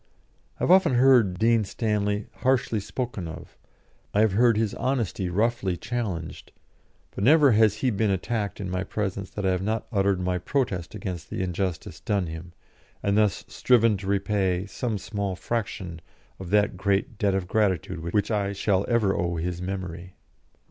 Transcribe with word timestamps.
I 0.59 0.63
have 0.63 0.71
often 0.71 0.95
heard 0.95 1.37
Dean 1.37 1.63
Stanley 1.63 2.25
harshly 2.37 2.79
spoken 2.79 3.27
of, 3.27 3.55
I 4.15 4.21
have 4.21 4.31
heard 4.31 4.57
his 4.57 4.73
honesty 4.73 5.29
roughly 5.29 5.77
challenged; 5.77 6.51
but 7.11 7.23
never 7.23 7.51
has 7.51 7.75
he 7.75 7.91
been 7.91 8.09
attacked 8.09 8.59
in 8.59 8.67
my 8.71 8.83
presence 8.83 9.29
that 9.29 9.45
I 9.45 9.51
have 9.51 9.61
not 9.61 9.85
uttered 9.91 10.19
my 10.19 10.39
protest 10.39 10.95
against 10.95 11.29
the 11.29 11.43
injustice 11.43 11.99
done 11.99 12.25
him, 12.25 12.53
and 13.03 13.15
thus 13.15 13.45
striven 13.47 13.95
to 13.97 14.07
repay 14.07 14.65
some 14.65 14.97
small 14.97 15.35
fraction 15.35 16.01
of 16.39 16.49
that 16.49 16.77
great 16.77 17.19
debt 17.19 17.35
of 17.35 17.47
gratitude 17.47 17.99
which 17.99 18.31
I 18.31 18.53
shall 18.53 18.85
ever 18.87 19.13
owe 19.15 19.35
his 19.35 19.61
memory. 19.61 20.15